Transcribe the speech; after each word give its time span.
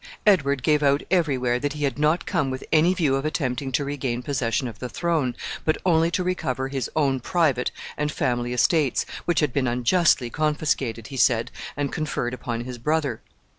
Edward 0.25 0.63
gave 0.63 0.81
out 0.81 1.03
every 1.11 1.37
where 1.37 1.59
that 1.59 1.73
he 1.73 1.83
had 1.83 1.99
not 1.99 2.25
come 2.25 2.49
with 2.49 2.63
any 2.73 2.95
view 2.95 3.15
of 3.15 3.23
attempting 3.23 3.71
to 3.73 3.85
regain 3.85 4.23
possession 4.23 4.67
of 4.67 4.79
the 4.79 4.89
throne, 4.89 5.35
but 5.63 5.77
only 5.85 6.09
to 6.09 6.23
recover 6.23 6.69
his 6.69 6.89
own 6.95 7.19
private 7.19 7.69
and 7.97 8.11
family 8.11 8.51
estates, 8.51 9.05
which 9.25 9.41
had 9.41 9.53
been 9.53 9.67
unjustly 9.67 10.31
confiscated, 10.31 11.05
he 11.09 11.17
said, 11.17 11.51
and 11.77 11.93
conferred 11.93 12.33
upon 12.33 12.61
his 12.61 12.79
brother. 12.79 13.21